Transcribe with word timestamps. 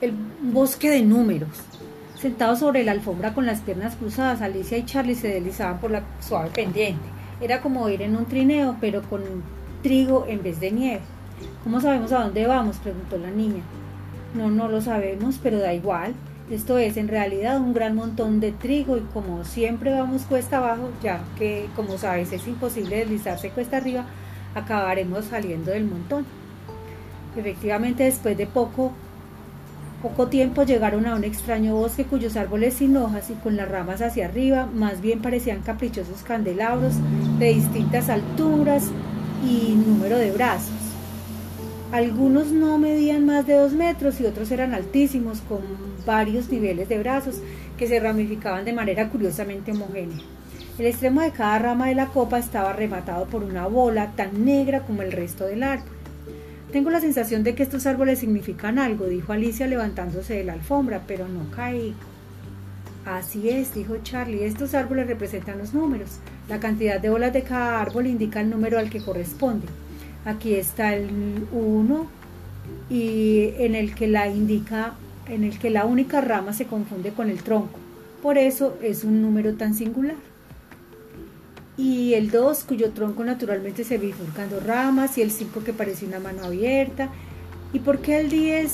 el 0.00 0.12
bosque 0.40 0.90
de 0.90 1.02
números. 1.02 1.48
Sentados 2.18 2.60
sobre 2.60 2.84
la 2.84 2.92
alfombra 2.92 3.34
con 3.34 3.46
las 3.46 3.60
piernas 3.60 3.96
cruzadas, 3.96 4.40
Alicia 4.40 4.78
y 4.78 4.84
Charlie 4.84 5.14
se 5.14 5.28
deslizaban 5.28 5.78
por 5.78 5.90
la 5.90 6.02
suave 6.20 6.50
pendiente. 6.50 7.04
Era 7.40 7.60
como 7.60 7.88
ir 7.88 8.02
en 8.02 8.16
un 8.16 8.26
trineo, 8.26 8.76
pero 8.80 9.02
con 9.02 9.22
trigo 9.82 10.26
en 10.26 10.42
vez 10.42 10.58
de 10.60 10.70
nieve. 10.70 11.00
¿Cómo 11.62 11.80
sabemos 11.80 12.12
a 12.12 12.24
dónde 12.24 12.46
vamos? 12.46 12.78
preguntó 12.78 13.18
la 13.18 13.30
niña. 13.30 13.62
No, 14.34 14.50
no 14.50 14.68
lo 14.68 14.80
sabemos, 14.80 15.38
pero 15.42 15.58
da 15.58 15.74
igual. 15.74 16.14
Esto 16.50 16.78
es 16.78 16.96
en 16.96 17.08
realidad 17.08 17.60
un 17.60 17.74
gran 17.74 17.96
montón 17.96 18.40
de 18.40 18.52
trigo 18.52 18.96
y 18.96 19.00
como 19.00 19.44
siempre 19.44 19.90
vamos 19.90 20.22
cuesta 20.22 20.58
abajo, 20.58 20.90
ya 21.02 21.20
que 21.36 21.66
como 21.74 21.98
sabes 21.98 22.32
es 22.32 22.46
imposible 22.46 22.98
deslizarse 22.98 23.50
cuesta 23.50 23.78
arriba, 23.78 24.06
acabaremos 24.54 25.24
saliendo 25.24 25.72
del 25.72 25.84
montón. 25.84 26.24
Efectivamente, 27.36 28.04
después 28.04 28.38
de 28.38 28.46
poco, 28.46 28.92
poco 30.02 30.28
tiempo 30.28 30.62
llegaron 30.62 31.06
a 31.06 31.14
un 31.14 31.24
extraño 31.24 31.74
bosque 31.74 32.04
cuyos 32.04 32.36
árboles 32.36 32.74
sin 32.74 32.96
hojas 32.96 33.30
y 33.30 33.34
con 33.34 33.56
las 33.56 33.68
ramas 33.68 34.02
hacia 34.02 34.26
arriba 34.26 34.68
más 34.72 35.00
bien 35.00 35.20
parecían 35.20 35.62
caprichosos 35.62 36.22
candelabros 36.22 36.94
de 37.38 37.54
distintas 37.54 38.08
alturas 38.08 38.84
y 39.44 39.74
número 39.74 40.18
de 40.18 40.32
brazos. 40.32 40.74
Algunos 41.92 42.48
no 42.48 42.78
medían 42.78 43.24
más 43.24 43.46
de 43.46 43.54
dos 43.54 43.72
metros 43.72 44.20
y 44.20 44.26
otros 44.26 44.50
eran 44.50 44.74
altísimos, 44.74 45.40
con 45.42 45.60
varios 46.04 46.48
niveles 46.50 46.88
de 46.88 46.98
brazos 46.98 47.36
que 47.78 47.86
se 47.86 48.00
ramificaban 48.00 48.64
de 48.64 48.72
manera 48.72 49.08
curiosamente 49.08 49.72
homogénea. 49.72 50.18
El 50.78 50.86
extremo 50.86 51.22
de 51.22 51.30
cada 51.30 51.58
rama 51.58 51.86
de 51.86 51.94
la 51.94 52.06
copa 52.06 52.38
estaba 52.38 52.72
rematado 52.72 53.26
por 53.26 53.42
una 53.42 53.66
bola 53.66 54.12
tan 54.14 54.44
negra 54.44 54.80
como 54.80 55.02
el 55.02 55.12
resto 55.12 55.46
del 55.46 55.62
árbol. 55.62 55.95
Tengo 56.76 56.90
la 56.90 57.00
sensación 57.00 57.42
de 57.42 57.54
que 57.54 57.62
estos 57.62 57.86
árboles 57.86 58.18
significan 58.18 58.78
algo, 58.78 59.06
dijo 59.06 59.32
Alicia 59.32 59.66
levantándose 59.66 60.34
de 60.34 60.44
la 60.44 60.52
alfombra, 60.52 61.04
pero 61.06 61.26
no 61.26 61.50
caí. 61.50 61.94
Así 63.06 63.48
es, 63.48 63.72
dijo 63.74 63.96
Charlie, 64.02 64.44
estos 64.44 64.74
árboles 64.74 65.06
representan 65.06 65.56
los 65.56 65.72
números. 65.72 66.18
La 66.50 66.60
cantidad 66.60 67.00
de 67.00 67.08
bolas 67.08 67.32
de 67.32 67.44
cada 67.44 67.80
árbol 67.80 68.06
indica 68.06 68.42
el 68.42 68.50
número 68.50 68.78
al 68.78 68.90
que 68.90 69.00
corresponde. 69.00 69.66
Aquí 70.26 70.54
está 70.54 70.94
el 70.94 71.46
1 71.50 72.06
y 72.90 73.54
en 73.56 73.74
el 73.74 73.94
que 73.94 74.06
la 74.06 74.28
indica 74.28 74.92
en 75.30 75.44
el 75.44 75.58
que 75.58 75.70
la 75.70 75.86
única 75.86 76.20
rama 76.20 76.52
se 76.52 76.66
confunde 76.66 77.10
con 77.12 77.30
el 77.30 77.42
tronco. 77.42 77.78
Por 78.22 78.36
eso 78.36 78.76
es 78.82 79.02
un 79.02 79.22
número 79.22 79.54
tan 79.54 79.72
singular. 79.72 80.16
Y 81.76 82.14
el 82.14 82.30
2, 82.30 82.64
cuyo 82.64 82.90
tronco 82.92 83.24
naturalmente 83.24 83.84
se 83.84 83.98
bifurcando 83.98 84.60
ramas, 84.60 85.18
y 85.18 85.22
el 85.22 85.30
5 85.30 85.62
que 85.62 85.72
parece 85.72 86.06
una 86.06 86.20
mano 86.20 86.44
abierta. 86.44 87.10
¿Y 87.72 87.80
por 87.80 87.98
qué 88.00 88.20
el 88.20 88.30
10 88.30 88.70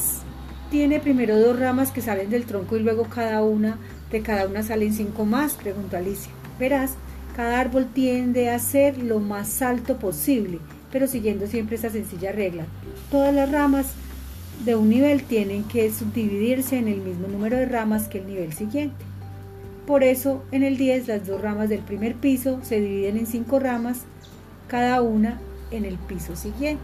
tiene 0.70 1.00
primero 1.00 1.38
dos 1.38 1.58
ramas 1.58 1.90
que 1.90 2.00
salen 2.00 2.30
del 2.30 2.44
tronco 2.44 2.76
y 2.76 2.80
luego 2.80 3.04
cada 3.04 3.42
una, 3.42 3.78
de 4.10 4.22
cada 4.22 4.46
una 4.46 4.62
salen 4.62 4.94
cinco 4.94 5.24
más? 5.24 5.54
preguntó 5.54 5.96
Alicia. 5.96 6.32
Verás, 6.58 6.92
cada 7.36 7.60
árbol 7.60 7.88
tiende 7.92 8.50
a 8.50 8.58
ser 8.58 8.98
lo 8.98 9.18
más 9.18 9.60
alto 9.60 9.98
posible 9.98 10.60
pero 10.92 11.08
siguiendo 11.08 11.46
siempre 11.46 11.76
esa 11.76 11.90
sencilla 11.90 12.30
regla. 12.30 12.66
Todas 13.10 13.34
las 13.34 13.50
ramas 13.50 13.86
de 14.64 14.76
un 14.76 14.90
nivel 14.90 15.24
tienen 15.24 15.64
que 15.64 15.90
subdividirse 15.90 16.76
en 16.76 16.86
el 16.86 17.00
mismo 17.00 17.26
número 17.26 17.56
de 17.56 17.66
ramas 17.66 18.06
que 18.06 18.18
el 18.18 18.26
nivel 18.26 18.52
siguiente. 18.52 19.11
Por 19.86 20.04
eso, 20.04 20.42
en 20.52 20.62
el 20.62 20.76
10 20.76 21.08
las 21.08 21.26
dos 21.26 21.40
ramas 21.40 21.68
del 21.68 21.80
primer 21.80 22.14
piso 22.14 22.60
se 22.62 22.80
dividen 22.80 23.16
en 23.16 23.26
cinco 23.26 23.58
ramas, 23.58 24.02
cada 24.68 25.02
una 25.02 25.40
en 25.70 25.84
el 25.84 25.98
piso 25.98 26.36
siguiente. 26.36 26.82